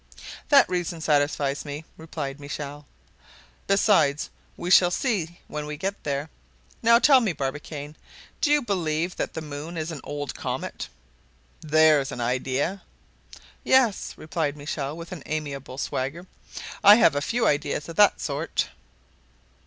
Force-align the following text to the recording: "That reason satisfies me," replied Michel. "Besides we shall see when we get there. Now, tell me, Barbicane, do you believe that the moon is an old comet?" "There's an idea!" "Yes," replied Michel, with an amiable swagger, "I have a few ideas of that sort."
"That 0.49 0.67
reason 0.67 0.99
satisfies 0.99 1.63
me," 1.63 1.85
replied 1.95 2.39
Michel. 2.39 2.87
"Besides 3.67 4.31
we 4.57 4.71
shall 4.71 4.89
see 4.89 5.39
when 5.47 5.67
we 5.67 5.77
get 5.77 6.03
there. 6.03 6.31
Now, 6.81 6.97
tell 6.97 7.21
me, 7.21 7.33
Barbicane, 7.33 7.95
do 8.41 8.49
you 8.51 8.63
believe 8.63 9.15
that 9.17 9.35
the 9.35 9.43
moon 9.43 9.77
is 9.77 9.91
an 9.91 10.01
old 10.03 10.33
comet?" 10.33 10.87
"There's 11.61 12.11
an 12.11 12.19
idea!" 12.19 12.81
"Yes," 13.63 14.15
replied 14.17 14.57
Michel, 14.57 14.97
with 14.97 15.11
an 15.11 15.21
amiable 15.27 15.77
swagger, 15.77 16.25
"I 16.83 16.95
have 16.95 17.13
a 17.13 17.21
few 17.21 17.45
ideas 17.45 17.87
of 17.87 17.95
that 17.97 18.19
sort." 18.19 18.69